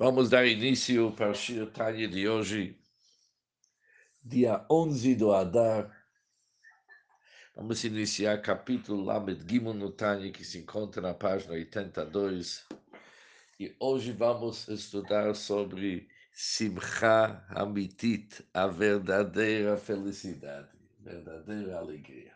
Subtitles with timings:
[0.00, 2.74] Vamos dar início para o Tanya de hoje,
[4.24, 5.94] dia 11 do Adar.
[7.54, 12.66] Vamos iniciar capítulo Lamed Gimel no Tanya, que se encontra na página 82.
[13.58, 22.34] E hoje vamos estudar sobre Simcha Hamitit, a verdadeira felicidade, verdadeira alegria.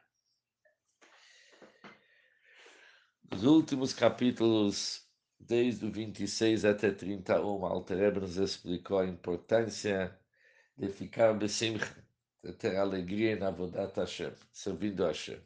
[3.31, 5.04] Nos últimos capítulos
[5.47, 10.19] desde o 26 até 31, Alter nos explicou a importância
[10.77, 11.95] de ficar besimcha,
[12.43, 15.41] de ter alegria na Vodat Hashem, servindo a Hashem.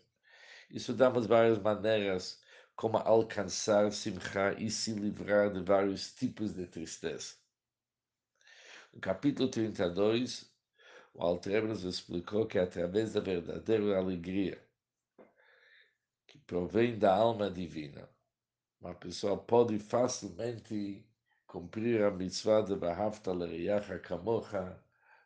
[0.70, 2.40] Estudamos várias maneiras
[2.76, 7.34] como alcançar simcha e se livrar de vários tipos de tristeza.
[8.94, 10.48] No capítulo 32,
[11.12, 14.62] o Alter nos explicou que através da verdadeira alegria,
[16.26, 18.08] que provém da alma divina,
[18.80, 21.04] uma pessoa pode facilmente
[21.46, 24.80] cumprir a mitzvah de Bahavta Lereyacha Kamocha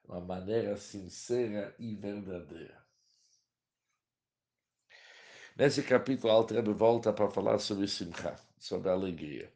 [0.05, 2.83] de uma maneira sincera e verdadeira.
[5.55, 9.53] Nesse capítulo, Altrebe volta para falar sobre Simcha, sobre alegria.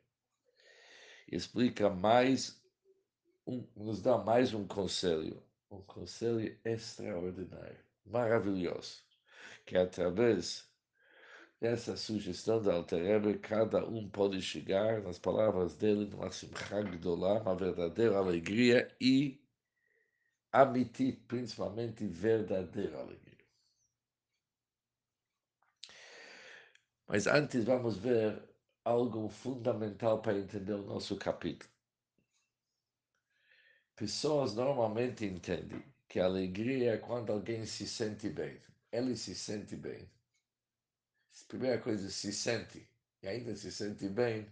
[1.26, 2.62] Explica mais,
[3.46, 9.02] um, nos dá mais um conselho, um conselho extraordinário, maravilhoso,
[9.64, 10.70] que através
[11.60, 17.56] essa sugestão da Alter cada um pode chegar, nas palavras dele, numa simcha gdolá, uma
[17.56, 19.40] verdadeira alegria e
[20.52, 23.36] amitir, principalmente verdadeira alegria.
[27.06, 28.42] Mas antes vamos ver
[28.84, 31.70] algo fundamental para entender o nosso capítulo.
[33.94, 38.60] Pessoas normalmente entendem que alegria é quando alguém se sente bem.
[38.92, 40.10] Ele se sente bem
[41.44, 42.88] primeira coisa, se sente,
[43.22, 44.46] e ainda se sente bem,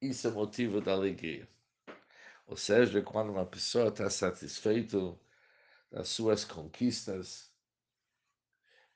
[0.00, 1.48] isso é motivo da alegria.
[2.46, 4.98] Ou seja, quando uma pessoa está satisfeita
[5.90, 7.50] das suas conquistas,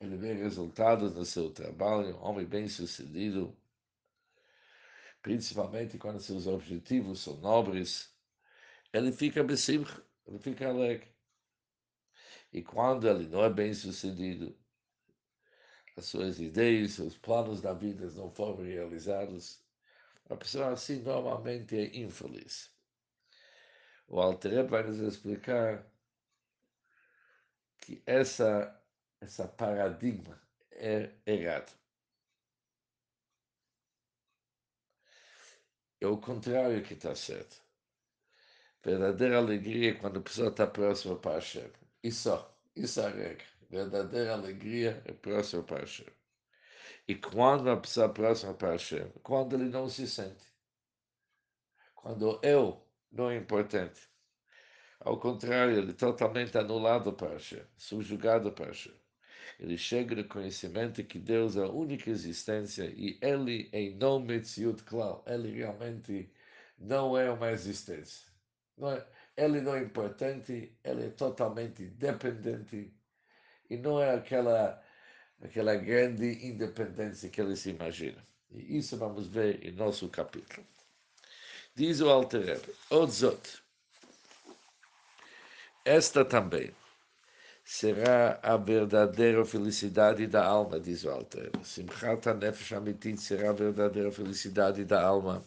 [0.01, 3.57] ele vê resultados no seu trabalho, um homem bem-sucedido,
[5.23, 8.15] principalmente quando seus objetivos são nobres,
[8.93, 11.09] ele fica besimcha, ele fica alegre.
[12.53, 14.57] E quando ele não é bem-sucedido,
[15.97, 19.63] as suas ideias, seus planos da vida não foram realizados,
[20.29, 22.73] a pessoa assim normalmente é infeliz.
[24.09, 25.87] O Alter vai nos explicar
[27.79, 28.83] que essa,
[29.21, 30.41] essa paradigma
[30.73, 31.73] é errado.
[36.01, 37.63] É o contrário que está certo.
[38.83, 41.71] Verdadeira alegria é quando a pessoa está próxima para Hashem.
[42.03, 42.31] Isso,
[42.77, 46.07] isso é a regra verdadeira alegria é próxima para Hashem.
[47.07, 49.11] E quando a pessoa é próxima para Hashem?
[49.23, 50.45] Quando ele não se sente.
[51.95, 54.09] Quando eu não é importante.
[55.01, 58.95] Ao contrário, ele é totalmente anulado para Hashem, subjugado para Hashem.
[59.59, 64.83] Ele chega no conhecimento que Deus é a única existência e ele é não Metziut
[64.83, 65.23] Klal.
[65.27, 66.33] Ele realmente
[66.79, 68.27] não é uma existência.
[68.77, 72.93] Não é, ele não é importante, ele é totalmente dependente
[73.69, 74.83] e não é aquela,
[75.43, 78.23] aquela grande independência que ele se imagina.
[78.51, 80.67] E isso vamos ver em nosso capítulo.
[81.75, 82.61] Diz o Alter
[82.91, 83.63] Odzot,
[85.85, 86.73] esta também
[87.65, 94.13] será a verdadeira felicidade da alma, diz o Alter Simchat HaNefesh Amitit será a verdadeira
[94.13, 95.43] felicidade da alma,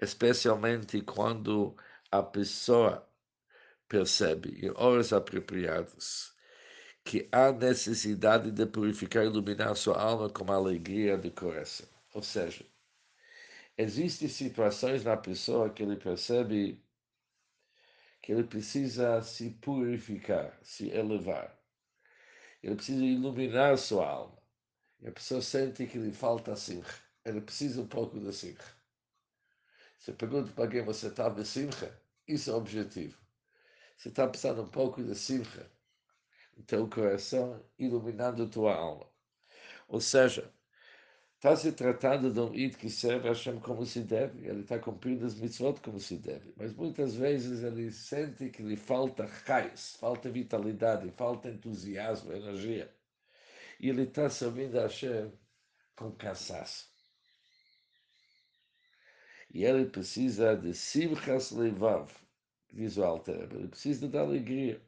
[0.00, 1.74] especialmente quando
[2.10, 3.06] a pessoa
[3.88, 6.32] percebe, em horas apropriadas,
[7.08, 11.88] que há necessidade de purificar e iluminar sua alma com a alegria do coração.
[12.12, 12.66] Ou seja,
[13.78, 16.84] existem situações na pessoa que ele percebe
[18.20, 21.58] que ele precisa se purificar, se elevar.
[22.62, 24.38] Ele precisa iluminar sua alma.
[25.00, 27.02] E a pessoa sente que lhe falta simcha.
[27.24, 28.76] Ele precisa um pouco de simcha.
[29.98, 31.90] Você pergunta para quem você está de simcha,
[32.26, 33.16] isso é o objetivo.
[33.96, 35.77] Você está precisando um pouco de simcha
[36.62, 39.06] teu coração, iluminando tua alma.
[39.88, 40.52] Ou seja,
[41.36, 44.78] está se tratando de um id que serve a Hashem como se deve, ele está
[44.78, 49.96] cumprindo as mitzvot como se deve, mas muitas vezes ele sente que lhe falta raiz,
[50.00, 52.92] falta vitalidade, falta entusiasmo, energia.
[53.80, 55.32] E ele está servindo a Hashem
[55.94, 56.88] com cansaço.
[59.50, 62.10] E ele precisa de simchas levav,
[62.72, 64.80] diz o Alter, ele precisa da alegria.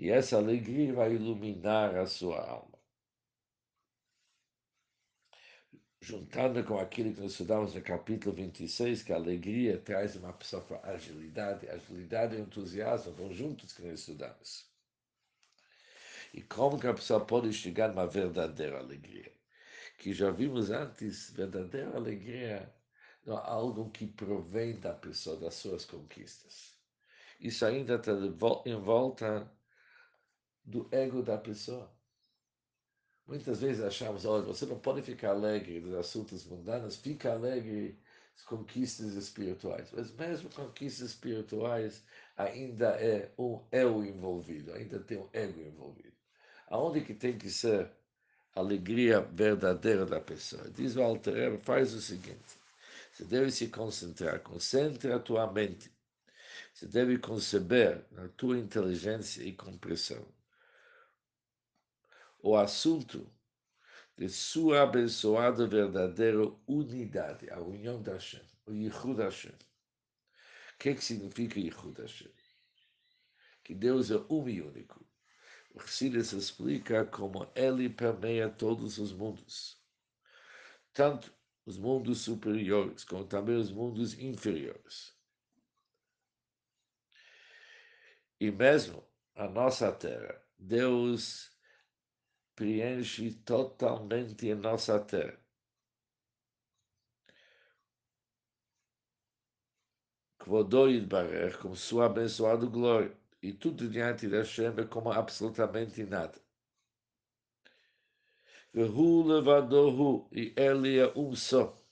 [0.00, 2.80] E essa alegria vai iluminar a sua alma.
[6.02, 10.62] juntando com aquilo que nós estudamos no capítulo 26, que a alegria traz uma pessoa
[10.62, 14.64] para agilidade, agilidade e entusiasmo vão juntos que nós estudamos.
[16.32, 19.30] E como que a pessoa pode chegar numa verdadeira alegria?
[19.98, 22.74] Que já vimos antes, verdadeira alegria
[23.26, 26.74] não é algo que provém da pessoa, das suas conquistas.
[27.38, 28.12] Isso ainda está
[28.64, 29.59] em volta
[30.64, 31.90] do ego da pessoa.
[33.26, 37.96] Muitas vezes achamos, olha, você não pode ficar alegre dos assuntos mundanos, fica alegre
[38.34, 39.88] das conquistas espirituais.
[39.92, 42.02] Mas mesmo conquistas espirituais
[42.36, 46.16] ainda é um eu envolvido, ainda tem um ego envolvido.
[46.66, 47.90] Aonde que tem que ser
[48.54, 50.68] a alegria verdadeira da pessoa?
[50.70, 52.58] Diz o Alter faz o seguinte,
[53.12, 55.90] você deve se concentrar, concentra a tua mente.
[56.74, 60.26] Você deve conceber na tua inteligência e compreensão
[62.42, 63.30] o assunto
[64.16, 69.52] de sua abençoada verdadeira unidade, a união da Hashem, o Yichud Hashem.
[69.52, 72.32] O que, que significa Yichud Hashem?
[73.64, 75.04] Que Deus é um e único.
[75.72, 79.80] O Chassidus explica como ele permeia todos os mundos,
[80.92, 81.32] tanto
[81.64, 85.14] os mundos superiores como também os mundos inferiores.
[88.40, 91.49] E mesmo a nossa terra, Deus
[92.60, 95.40] preenche totalmente a nossa terra.
[100.38, 106.38] Kvodó Yitbarer, como sua abençoada glória, e tudo diante da Hashem é como absolutamente nada.
[108.74, 111.82] Vehu levadohu, e ele é um só.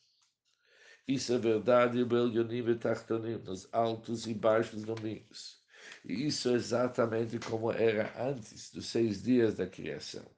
[1.06, 5.62] Isso é verdade, Belionim e Tartanim, nos altos e baixos domínios.
[6.05, 10.38] E isso é exatamente como era antes dos seis dias da criação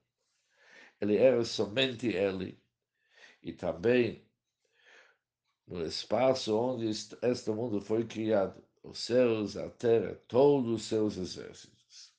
[1.00, 2.60] ele era somente ele.
[3.42, 4.28] E também
[5.66, 12.12] no espaço onde este mundo foi criado, os céus, a terra, todos os seus exércitos.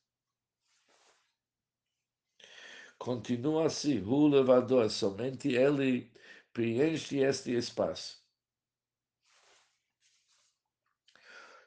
[2.97, 6.11] Continua assim, o levador, somente ele
[6.53, 8.21] preenche este espaço.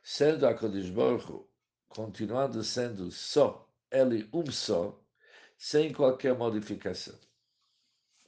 [0.02, 1.46] Sendo a Baruch
[1.88, 5.04] continuando sendo só, ele um só,
[5.66, 7.19] sem qualquer modificação.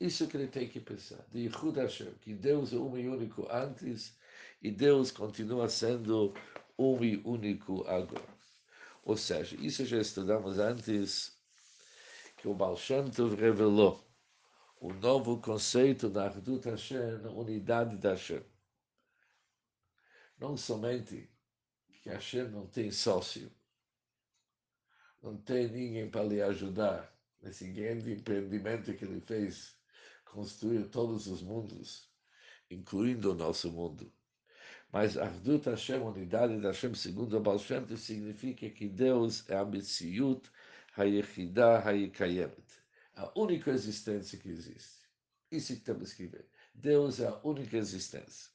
[0.00, 1.22] Isso que ele tem que pensar.
[1.30, 4.16] De Hashem, que Deus é um e único antes
[4.62, 6.32] e Deus continua sendo
[6.78, 8.26] um e único agora.
[9.04, 11.38] Ou seja, isso já estudamos antes,
[12.38, 14.02] que o Baal Shem Tov revelou
[14.80, 18.42] o novo conceito da Ardut Hashem, unidade da Hashem.
[20.38, 21.30] Não somente
[22.02, 23.52] que Hashem não tem sócio,
[25.22, 29.76] não tem ninguém para lhe ajudar, nesse grande empreendimento que ele fez,
[30.24, 32.10] construir todos os mundos,
[32.70, 34.12] incluindo o nosso mundo.
[34.92, 39.64] Mas Ardut Hashem, unidade da Hashem, segundo o Baal Shem, significa que Deus é a
[39.64, 40.50] Mitziyut
[40.96, 42.64] Hayechidah Hayekayemet,
[43.14, 45.06] a única existência que existe.
[45.50, 46.48] Isso que temos que ver.
[46.74, 48.50] Deus é a única existência.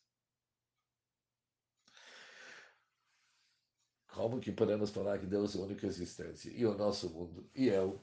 [4.07, 6.51] Como que podemos falar que Deus é a única existência?
[6.51, 7.49] E o nosso mundo?
[7.55, 8.01] E eu?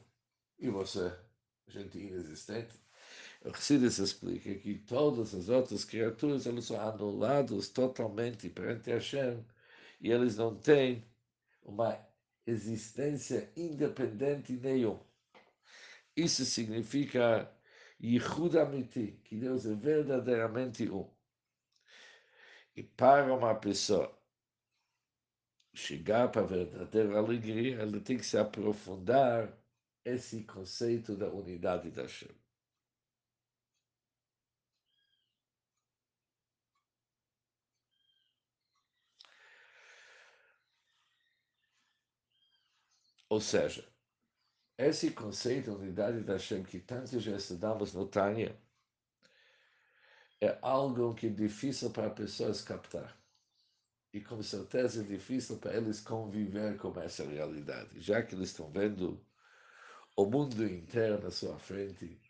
[0.59, 1.13] E você,
[1.69, 2.75] gente inexistente.
[3.45, 9.45] O Chassidus explica que todas as outras criaturas elas são anuladas totalmente perante Hashem
[10.01, 11.05] e eles não têm
[11.63, 11.99] uma
[12.47, 15.07] existência independente nenhuma.
[16.17, 17.49] Isso significa
[18.03, 21.09] Yichud Amiti, que Deus é verdadeiramente um.
[22.75, 24.17] E para uma pessoa
[25.75, 29.53] chegar para a verdadeira alegria, ela tem que se aprofundar
[30.05, 32.31] esse conceito da unidade da Hashem.
[43.31, 43.87] Ou seja,
[44.79, 48.59] esse conceito de unidade da Hashem que tanto já estudamos no Tânia
[50.41, 53.17] é algo que é difícil para pessoas captar.
[54.13, 58.71] E com certeza é difícil para eles conviver com essa realidade, já que eles estão
[58.71, 59.25] vendo
[60.19, 62.21] o mundo inteiro na sua frente.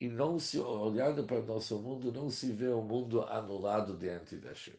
[0.00, 3.94] E não se olhando para o nosso mundo, não se vê o um mundo anulado
[3.98, 4.78] diante da Hashem.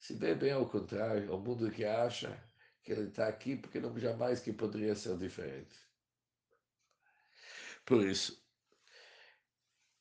[0.00, 2.42] Se vê bem ao contrário, o mundo que acha
[2.82, 5.76] que ele está aqui porque não jamais que poderia ser diferente.
[7.84, 8.44] Por isso,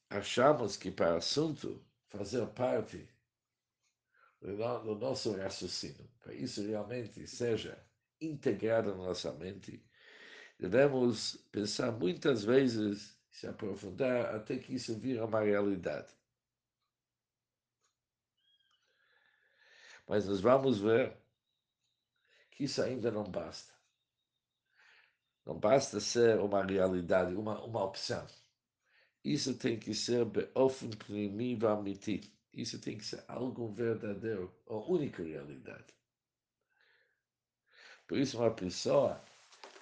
[0.09, 3.07] achamos que para assunto fazer parte
[4.41, 7.79] do nosso raciocínio, para isso realmente seja
[8.19, 9.84] integrado na nossa mente,
[10.59, 16.13] devemos pensar muitas vezes se aprofundar até que isso vira uma realidade.
[20.07, 21.17] Mas nós vamos ver
[22.51, 23.73] que isso ainda não basta.
[25.45, 28.25] Não basta ser uma realidade, uma, uma opção.
[29.23, 30.91] Isso tem que ser beofen
[31.67, 32.33] amiti.
[32.53, 35.93] Isso tem que ser algo verdadeiro, a única realidade.
[38.07, 39.21] Por isso, uma pessoa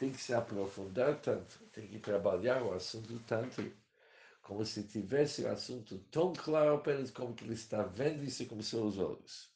[0.03, 3.72] tem que se aprofundar tanto, tem que trabalhar o assunto tanto,
[4.41, 8.45] como se tivesse o assunto tão claro para eles, como que ele está vendo isso
[8.48, 9.50] com seus olhos.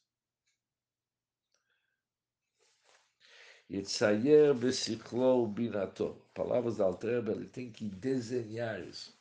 [3.70, 6.16] Yetzayer besichlo binato.
[6.32, 9.14] Palavras da Altreba, ele tem que desenhar isso.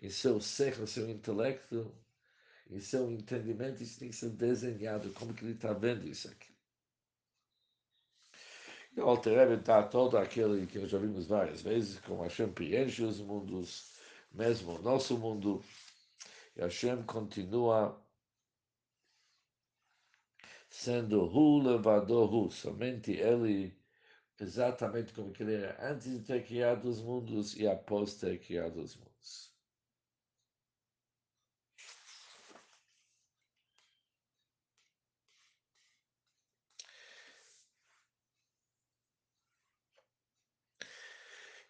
[0.00, 1.94] Em seu ser, seu intelecto,
[2.70, 6.49] em seu entendimento, isso tem que ser desenhado, como que ele está vendo isso aqui.
[8.96, 13.20] E o Altreba está todo aquele que já vimos várias vezes, como Hashem preenche os
[13.20, 13.94] mundos,
[14.32, 15.62] mesmo o nosso mundo,
[16.56, 18.00] e Hashem continua
[20.68, 23.76] sendo Hu levador Hu, somente ele,
[24.40, 28.96] exatamente como ele era antes de ter criado os mundos e após ter criado os
[28.96, 29.49] mundos.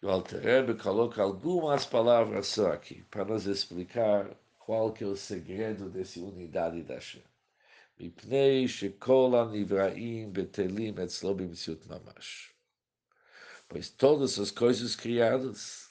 [0.02, 5.88] O Alter coloca algumas palavras só aqui, para nos explicar qual que é o segredo
[5.88, 7.22] dessa unidade da Shem.
[8.00, 12.52] מפני שכל הנבראים בטלים אצלו במציאות ממש.
[13.68, 15.90] Pois todas as coisas criadas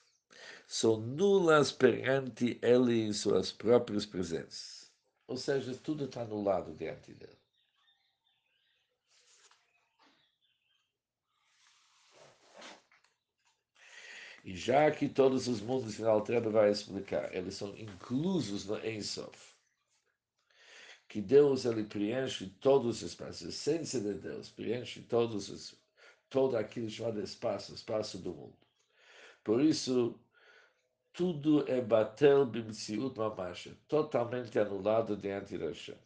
[0.68, 4.90] são nulas perante ele em suas próprias presenças.
[5.28, 7.39] Ou seja, tudo está anulado diante dele.
[14.45, 19.51] E já que todos os mundos que Altreba vai explicar, eles são inclusos no Ensof
[21.11, 25.75] que Deus ele preenche todos os espaços, a essência de Deus preenche todos os,
[26.31, 28.57] todo aquilo chamado espaço, espaço do mundo.
[29.43, 30.21] Por isso,
[31.13, 35.99] tudo é batel bimsiut mamasha, totalmente anulado diante da Hashem.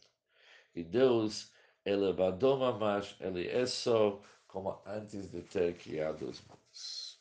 [0.75, 1.53] E Deus,
[1.85, 7.14] ele é badom mamash, ele é só como antes de ter criado os mundos.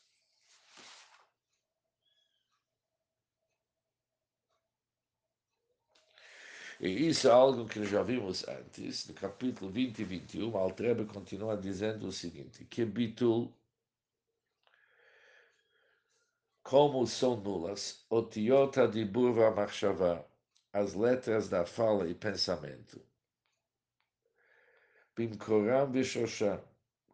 [6.84, 11.56] E isso é algo que já vimos antes, no capítulo 20 e 21, Altrebe continua
[11.56, 13.50] dizendo o seguinte, que Bitul,
[16.62, 20.28] como são nulas, otiota de burva marchava,
[20.74, 23.00] as letras da fala e pensamento,
[25.16, 26.62] Bimkoram Bishosham,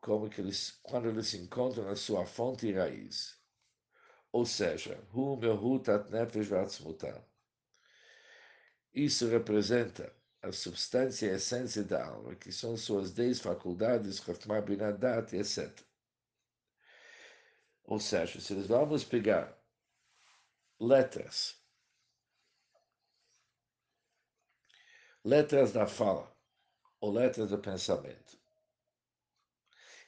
[0.01, 3.39] como que eles, quando eles se encontram na sua fonte e raiz.
[4.33, 7.30] Ou seja, Hu Mehutat Nefesh Vatzmutat
[8.93, 14.61] isso representa a substância e a essência da alma, que são suas dez faculdades, Chokhmah,
[14.61, 15.71] Binadat, etc.
[17.85, 19.57] Ou seja, se nós vamos pegar
[20.81, 21.61] letras,
[25.25, 26.35] letras da fala,
[27.01, 28.41] ou letras do pensamento,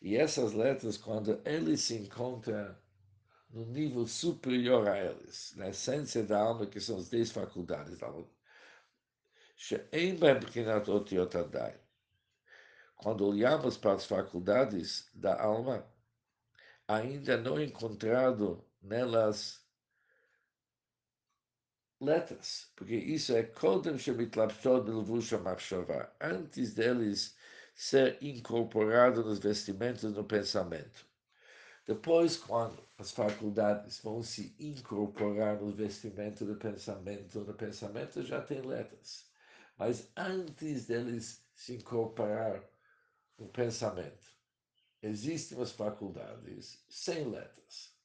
[0.00, 2.76] e essas letras, quando eles se encontram
[3.50, 8.06] no nível superior a eles, na essência da alma, que são as dez faculdades da
[8.06, 8.28] alma,
[12.96, 15.86] Quando olhamos para as faculdades da alma,
[16.88, 19.64] ainda não encontrado nelas
[22.00, 23.96] letras, porque isso é Kodem
[26.20, 27.36] antes deles
[27.72, 31.06] ser incorporado nos vestimentos no pensamento.
[31.86, 38.60] Depois, quando as faculdades vão se incorporar no vestimento do pensamento, no pensamento já tem
[38.60, 39.31] letras.
[39.76, 42.68] Mas antes deles se incorporar
[43.38, 44.30] no pensamento,
[45.02, 47.96] existem as faculdades sem letras.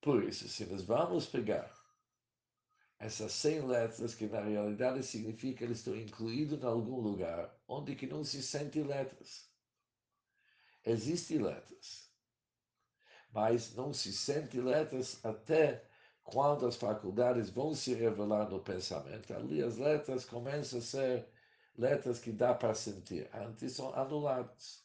[0.00, 1.80] Por isso, se nós vamos pegar
[3.00, 7.96] essas 100 letras, que na realidade significa que eles estão incluídos em algum lugar onde
[7.96, 9.50] que não se sente letras.
[10.84, 12.10] Existem letras,
[13.32, 15.89] mas não se sente letras até
[16.32, 21.26] quando as faculdades vão se revelar no pensamento, ali as letras começam a ser
[21.76, 23.28] letras que dá para sentir.
[23.34, 24.84] Antes são anuladas.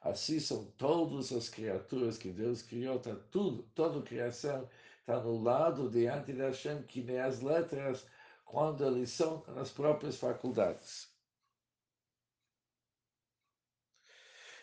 [0.00, 4.68] Assim são todas as criaturas que Deus criou, tá tudo, toda criação
[5.00, 8.06] está anulado diante de Hashem, que nem as letras,
[8.44, 11.08] quando eles são nas próprias faculdades.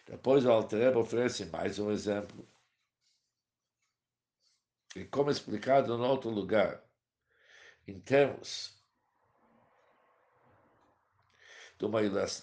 [0.05, 2.47] Depois o Alter oferece mais um exemplo
[4.95, 6.83] E como explicado em outro lugar,
[7.87, 8.79] em termos
[11.79, 12.01] de uma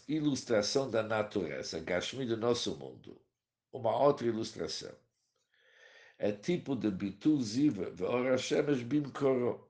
[0.08, 3.20] ilustração da natureza, Gashmi do nosso mundo,
[3.72, 4.94] uma outra ilustração.
[6.18, 9.66] É tipo de Bitul Ziva, Ve'or Hashemesh Bimkoro,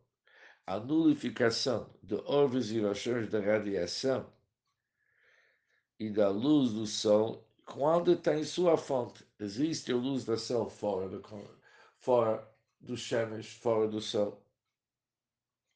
[0.66, 4.32] a nulificação de orves e rochões da radiação
[5.99, 9.25] e da luz do sol quando está em sua fonte.
[9.38, 11.22] Existe a luz do sol fora do,
[12.00, 12.50] fora
[12.80, 14.44] do Shemesh, fora do sol,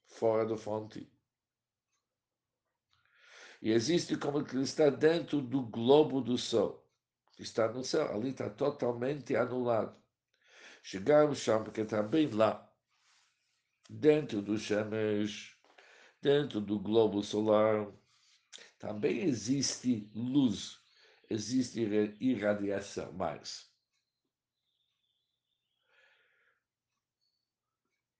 [0.07, 1.11] fora da fonte.
[3.61, 6.37] E existe como que está dentro do globo do
[7.37, 9.97] que está no céu, ali está totalmente anulado.
[10.83, 12.71] Chegamos chão, porque também lá,
[13.89, 15.57] dentro do Shemesh,
[16.21, 17.91] dentro do globo solar,
[18.79, 20.79] também existe luz,
[21.31, 21.81] existe
[22.21, 23.74] irradiação, mas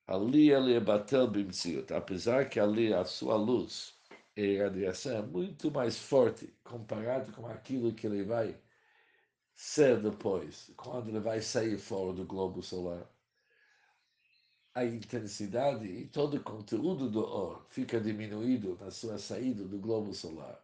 [0.07, 3.95] ali ele é batel bimtziut, apesar que ali a sua luz
[4.37, 8.61] e radiação é muito mais forte comparado com aquilo que ele vai
[9.55, 13.09] ser depois, quando ele vai sair fora do globo solar.
[14.75, 20.13] A intensidade e todo o conteúdo do Or fica diminuído na sua saída do globo
[20.13, 20.61] solar.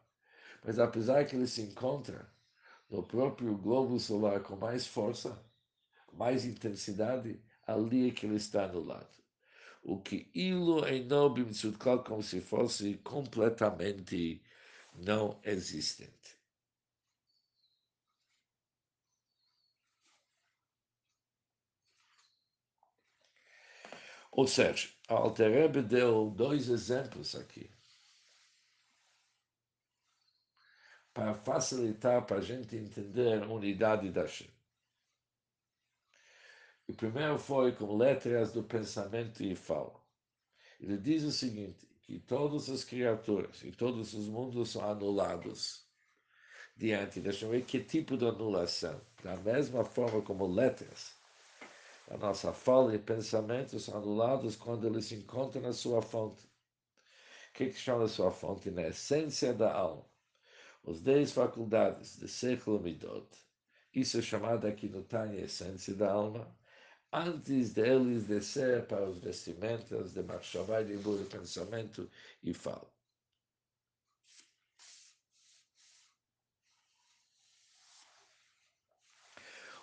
[0.65, 2.29] Mas apesar que ele se encontra
[2.91, 5.41] no próprio globo solar com mais força,
[6.13, 9.20] mais intensidade, ali é que ele está anulado
[9.83, 11.45] o que ilo enob
[11.79, 14.43] claro como se fosse completamente
[14.95, 16.39] não existente.
[24.33, 27.71] Ou seja, a Alterebe deu dois exemplos aqui
[31.13, 34.60] para facilitar para a gente entender a unidade da Shem.
[36.91, 39.95] O primeiro foi com letras do pensamento e fala.
[40.81, 45.87] Ele diz o seguinte, que todas as criaturas e todos os mundos são anulados
[46.77, 49.01] diante da ver que tipo de anulação?
[49.23, 51.15] Da mesma forma como letras,
[52.09, 56.45] a nossa fala e pensamentos são anulados quando eles se encontram na sua fonte.
[56.45, 58.69] O que, que chama a sua fonte?
[58.69, 60.05] Na essência da alma.
[60.83, 63.29] Os dez faculdades de século Midot.
[63.95, 66.59] Isso é chamado aqui no Tânia essência da alma
[67.13, 72.09] antes deles descer para os vestimentas de Machshavá de pensamento
[72.43, 72.89] e fala.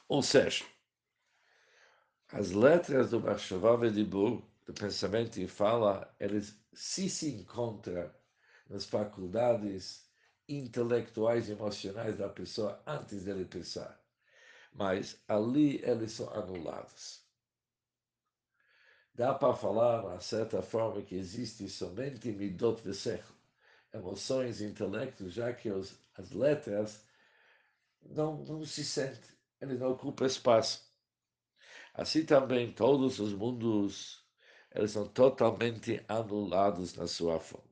[0.08, 0.66] Ou seja,
[2.30, 8.10] as letras do Machshavá e Dibur, do pensamento e fala, eles se se encontram
[8.70, 10.10] nas faculdades
[10.48, 14.02] intelectuais e emocionais da pessoa antes dele pensar
[14.78, 17.26] mas ali eles são anulados.
[19.14, 23.36] Dá para falar, de certa forma, que existe somente midot de século,
[23.92, 27.04] emoções, intelectos, já que os, as letras
[28.04, 30.88] não, não se sentem, ele não ocupa espaço.
[31.96, 34.24] Assim também todos os mundos,
[34.76, 37.67] eles são totalmente anulados na sua fonte.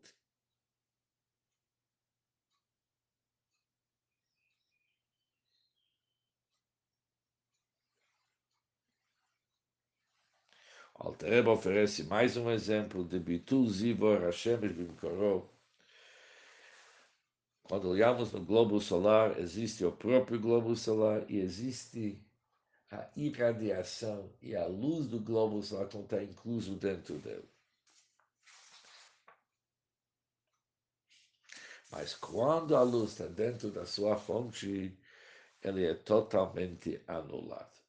[10.98, 15.46] Altareba oferece mais um exemplo de Bitul Zivor Hashem Bimkoró.
[17.64, 22.26] Quando olhamos no globo solar, existe o próprio globo solar e existe
[22.90, 27.50] a irradiação e a luz do globo solar que está incluso dentro dele.
[31.92, 34.98] Mas quando a luz está dentro da sua fonte,
[35.62, 37.85] ele é totalmente anulado.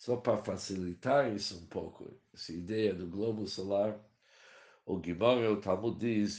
[0.00, 4.00] Só para facilitar isso um pouco, essa ideia do globo solar,
[4.86, 6.38] o Gimora, o Talmud diz.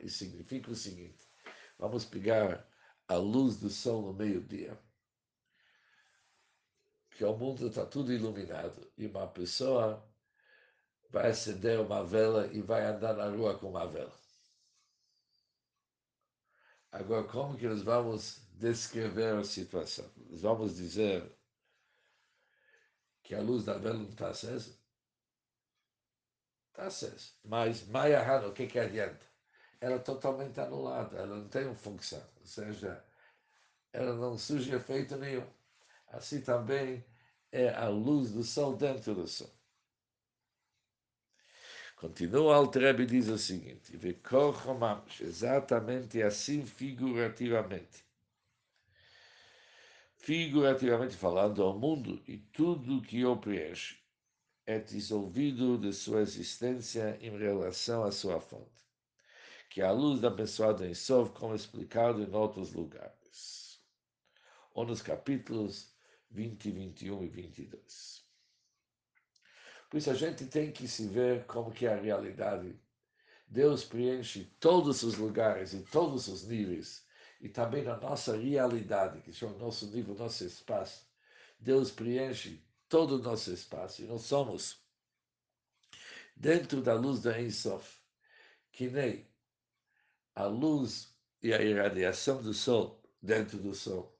[0.00, 1.28] Isso significa o seguinte,
[1.78, 2.66] vamos pegar
[3.06, 4.80] a luz do sol no meio-dia,
[7.10, 10.10] que o mundo está tudo iluminado, e uma pessoa
[11.10, 14.18] vai acender uma vela e vai andar na rua com uma vela.
[16.90, 20.10] Agora, como que nós vamos descrever a situação?
[20.30, 21.30] Vamos dizer
[23.22, 24.76] que a luz da vela não está acesa?
[26.70, 27.30] Está acesa.
[27.44, 29.26] Mas Maya o que, que adianta?
[29.80, 32.22] Ela é totalmente anulada, ela não tem uma função.
[32.40, 33.04] Ou seja,
[33.92, 35.46] ela não surge efeito nenhum.
[36.08, 37.04] Assim também
[37.52, 39.52] é a luz do sol dentro do sol.
[41.96, 43.98] Continua Altrebe e diz o seguinte,
[45.20, 48.07] exatamente assim figurativamente.
[50.18, 53.96] Figurativamente falando, o mundo e tudo que o preenche
[54.66, 58.84] é dissolvido de sua existência em relação à sua fonte,
[59.70, 63.80] que é a luz da abençoada em Sof, como explicado em outros lugares,
[64.74, 65.94] ou nos capítulos
[66.30, 68.22] 20, 21 e 22.
[69.88, 72.78] Por isso a gente tem que se ver como que é a realidade.
[73.46, 77.07] Deus preenche todos os lugares e todos os níveis,
[77.40, 81.06] e também na nossa realidade, que é o nosso nível, nosso espaço.
[81.58, 84.82] Deus preenche todo o nosso espaço, e nós somos
[86.36, 87.98] dentro da luz da Ensof,
[88.72, 89.26] que nem
[90.34, 94.16] a luz e a irradiação do Sol dentro do Sol.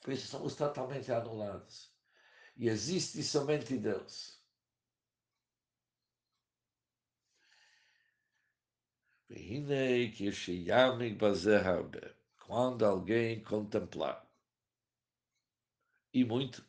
[0.00, 1.90] Por isso somos totalmente anulados.
[2.56, 4.35] E existe somente Deus.
[12.46, 14.24] Quando alguém contemplar,
[16.12, 16.64] e muito,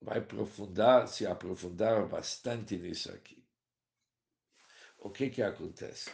[0.00, 3.46] vai aprofundar, se aprofundar bastante nisso aqui.
[4.98, 6.10] O que que acontece?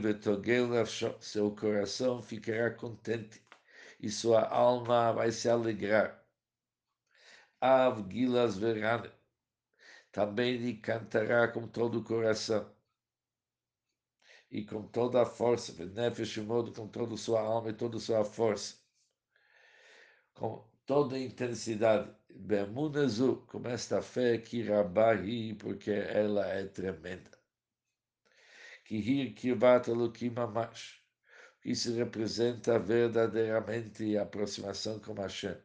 [0.00, 0.86] Vetogel
[1.20, 3.42] seu coração ficará contente
[3.98, 6.22] e sua alma vai se alegrar.
[7.60, 9.19] Av gilas verane
[10.12, 12.70] também lhe cantará com todo o coração
[14.50, 18.00] e com toda a força, Nefesh modo com toda a sua alma e toda a
[18.00, 18.76] sua força,
[20.34, 22.12] com toda a intensidade.
[22.32, 27.30] Bemunazu, com esta fé que Rabahi, porque ela é tremenda.
[28.84, 31.02] Que rir Kirbat Elohim Mamash,
[31.60, 35.56] que se representa verdadeiramente a aproximação com Hashem.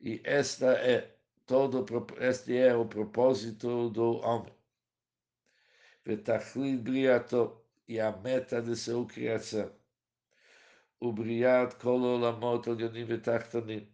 [0.00, 1.86] E esta é todo
[2.20, 4.52] este é o propósito do homem.
[6.04, 9.72] Vetachlit briato e a meta de sua criação.
[10.98, 13.88] O briat kol olamot olyonim vetachtanim.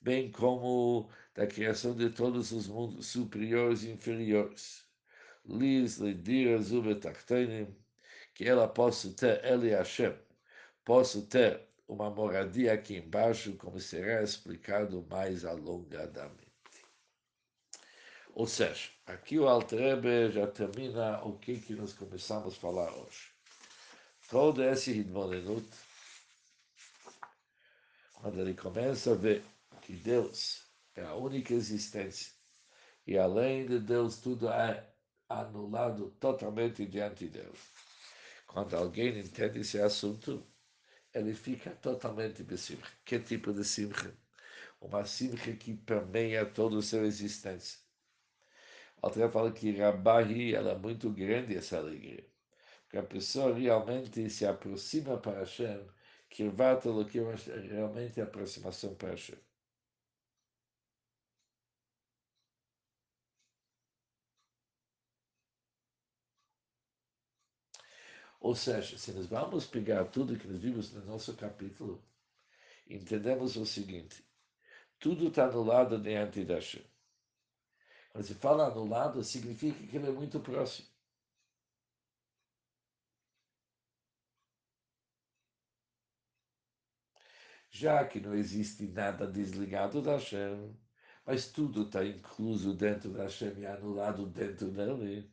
[0.00, 4.84] Bem como da criação de todos os mundos superiores e inferiores.
[5.44, 7.76] Lis, lidir, zuvetachtanim,
[8.34, 10.16] que ela possa ter, ele Hashem,
[10.90, 16.50] posso ter uma moradia aqui embaixo, como será explicado mais alongadamente.
[18.34, 23.30] Ou seja, aqui o Altrebe já termina o que, que nós começamos a falar hoje.
[24.28, 25.64] Todo esse Hidmonenut,
[28.14, 29.44] quando ele começa a ver
[29.82, 32.32] que Deus é a única existência,
[33.06, 34.92] e além de Deus tudo é
[35.28, 37.58] anulado totalmente diante de Deus.
[38.48, 40.49] Quando alguém entende esse assunto,
[41.14, 42.92] ele fica totalmente besimcha.
[43.04, 44.14] Que tipo de simcha?
[44.80, 47.78] Uma simcha que permeia toda a sua existência.
[49.02, 52.24] Até fala que Rabahi ela é muito grande essa alegria.
[52.82, 55.86] Porque a pessoa realmente se aproxima para Hashem,
[56.28, 59.38] que é realmente aproximação para Hashem.
[68.40, 72.02] Ou seja, se nós vamos pegar tudo que nós vimos no nosso capítulo,
[72.88, 74.24] entendemos o seguinte:
[74.98, 76.84] tudo está anulado diante da Hashem.
[78.10, 80.88] Quando se fala anulado, significa que ele é muito próximo.
[87.70, 90.76] Já que não existe nada desligado da Hashem,
[91.24, 95.30] mas tudo está incluso dentro da Hashem e anulado dentro dele.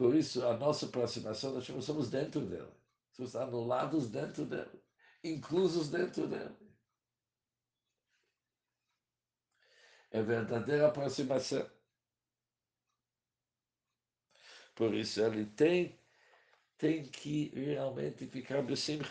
[0.00, 2.72] Por isso, a nossa aproximação, nós somos dentro dele.
[3.12, 4.82] Somos anulados dentro dele,
[5.22, 6.56] inclusos dentro dele.
[10.10, 11.70] É verdadeira aproximação.
[14.74, 16.00] Por isso, ele tem,
[16.78, 19.04] tem que realmente ficar cima.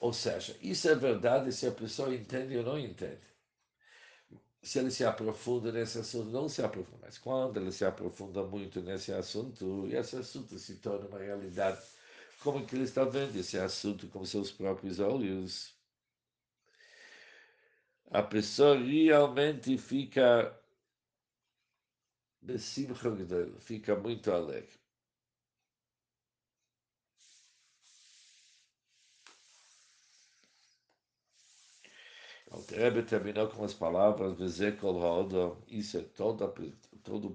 [0.00, 3.31] Ou seja, isso é verdade se a pessoa entende ou não entende
[4.62, 8.80] se ele se aprofunda nesse assunto, não se aprofunda, mas quando ele se aprofunda muito
[8.80, 11.82] nesse assunto, esse assunto se torna uma realidade,
[12.42, 15.74] como que ele está vendo esse assunto com seus próprios olhos,
[18.10, 20.56] a pessoa realmente fica
[23.60, 24.81] fica muito alegre.
[32.52, 34.38] Alter terminou com as palavras,
[35.68, 36.46] isso é todo,
[37.02, 37.34] todo,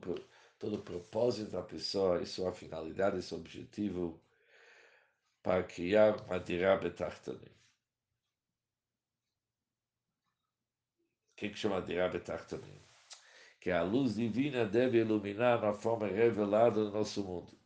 [0.60, 4.22] todo o propósito da pessoa e sua finalidade, seu objetivo
[5.42, 7.50] para criar uma dirá betachtanim.
[11.32, 12.80] O que, que chama dirá betachtanim?
[13.60, 17.58] Que a luz divina deve iluminar uma forma revelada no nosso mundo.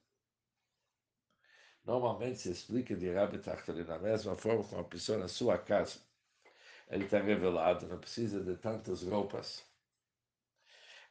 [1.83, 5.99] Normalmente se explica dirá betachtanim da mesma forma como uma pessoa na sua casa
[6.91, 9.63] ele está revelado, não precisa de tantas roupas.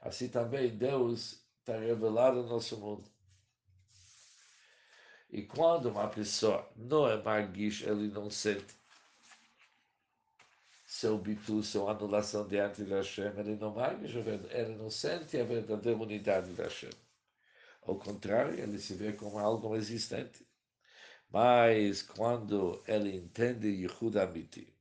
[0.00, 3.10] Assim também Deus está revelado no nosso mundo.
[5.30, 8.78] E quando uma pessoa não é marguish, ele não sente
[10.84, 15.98] seu bitu, sua anulação diante da Hashem, ele não marguish, ele não sente a verdadeira
[15.98, 16.90] unidade da Hashem.
[17.82, 20.46] Ao contrário, ele se vê como algo existente.
[21.30, 24.74] Mas quando ele entende Yehud Amiti,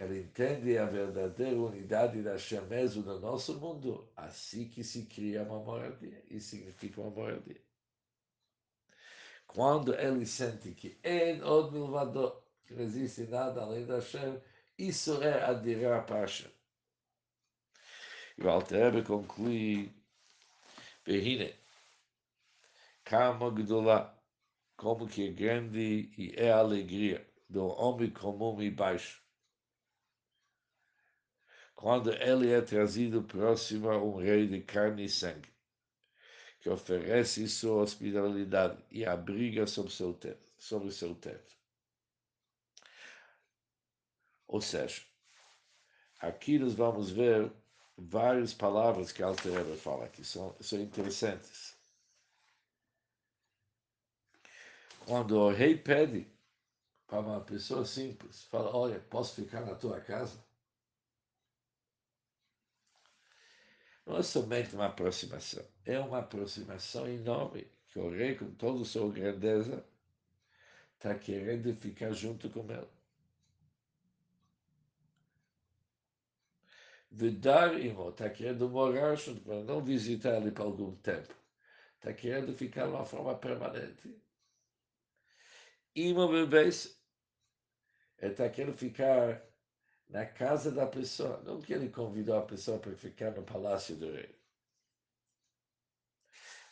[0.00, 5.60] ele entende a verdadeira unidade da Shemezu no nosso mundo, assim que se cria uma
[5.60, 7.62] moradia, e significa uma moradia.
[9.46, 14.42] Quando ele sente que em od milvado, não existe nada além da Shem,
[14.76, 16.50] isso é adirar para Hashem.
[18.36, 19.94] E o Alter conclui,
[21.04, 21.54] Behine,
[24.76, 29.23] como que é grande e é alegria do homem comum e baixo
[31.84, 35.50] quando ele é trazido próximo a um rei de carne e sangue,
[36.58, 40.50] que oferece sua hospitalidade e abriga sobre seu teto.
[40.58, 41.54] Seu teto.
[44.48, 45.02] Ou seja,
[46.20, 47.52] aqui nós vamos ver
[47.98, 51.76] várias palavras que Alter fala que são, são interessantes.
[55.04, 56.26] Quando o rei pede
[57.06, 60.42] para uma pessoa simples, fala, olha, posso ficar na tua casa?
[64.14, 68.84] Não é somente uma aproximação, é uma aproximação enorme, que o rei, com toda a
[68.84, 69.84] sua grandeza,
[70.94, 72.86] está querendo ficar junto com ele.
[77.10, 81.34] Vedar imo, está querendo morar junto com não visitar ele por algum tempo.
[81.96, 84.16] Está querendo ficar de uma forma permanente.
[85.96, 87.00] Imo bebês,
[88.18, 89.42] ele está querendo ficar
[90.08, 91.42] na casa da pessoa.
[91.42, 94.34] Não que ele convidou a pessoa para ficar no palácio do rei.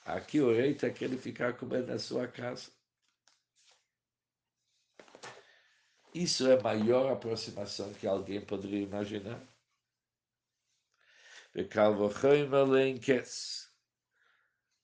[0.04, 2.70] Aqui o rei está querendo ficar com ele na sua casa.
[6.14, 9.40] Isso é a maior aproximação que alguém poderia imaginar.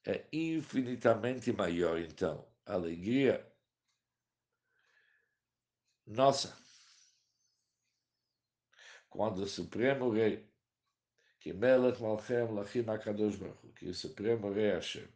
[0.06, 3.46] É infinitamente maior, então, a alegria
[6.06, 6.56] nossa
[9.08, 10.46] quando o Supremo Rei,
[11.40, 15.08] que Melech Malchem Lachim HaKadosh Baruch que o Supremo Rei Hashem,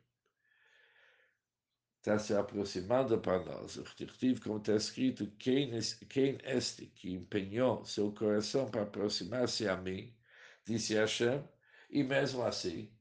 [1.98, 3.76] está se aproximando para nós.
[3.76, 5.70] O Tirtiv, como está escrito, quem,
[6.09, 10.12] quem este que empenhou seu coração para aproximar-se a mim,
[10.64, 11.44] disse Hashem,
[11.90, 12.92] e mesmo assim,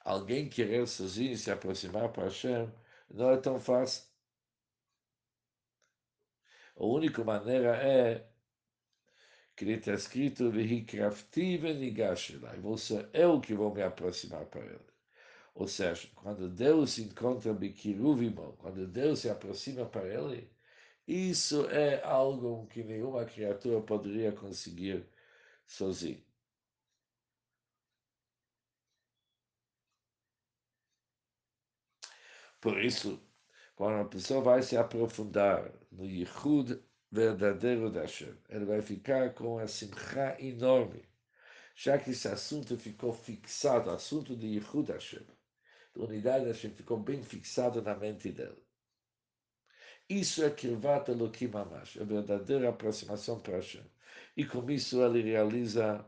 [0.00, 2.72] alguém querer sozinho se aproximar para Hashem
[3.10, 4.04] não é tão fácil.
[6.76, 8.31] A única maneira é
[9.56, 10.50] que está escrito
[12.60, 14.92] vou ser eu que vou me aproximar para ele.
[15.54, 20.50] Ou seja, quando Deus encontra Bikiruvimo, quando Deus se aproxima para ele,
[21.06, 25.06] isso é algo que nenhuma criatura poderia conseguir
[25.66, 26.24] sozinho.
[32.60, 33.20] Por isso,
[33.74, 36.80] quando a pessoa vai se aprofundar no Yichud
[37.12, 38.34] verdadeiro da Hashem.
[38.48, 41.04] Ele vai ficar com a simcha enorme,
[41.76, 45.26] já que esse assunto ficou fixado, o assunto de Yehud Hashem,
[45.94, 48.62] da unidade da Hashem, ficou bem fixado na mente dele.
[50.08, 53.84] Isso é Kirvat Elohim Amash, a verdadeira aproximação para Hashem.
[54.36, 56.04] E com isso ele realiza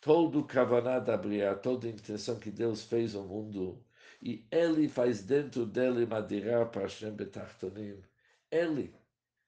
[0.00, 3.84] todo o Kavaná da Bria, toda a intenção que Deus fez ao mundo,
[4.20, 8.02] e ele faz dentro dele Madirá para Hashem Betachtonim.
[8.50, 8.92] Ele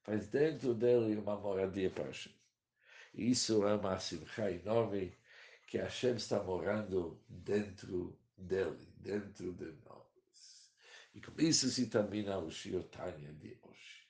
[0.03, 2.33] faz dentro dele uma moradia para Hashem.
[3.13, 5.17] Isso é uma simcha enorme
[5.67, 10.71] que Hashem está morando dentro dele, dentro de nós.
[11.15, 14.07] E com isso se termina o Shir Tanya de hoje,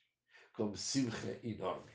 [0.52, 1.93] com simcha enorme.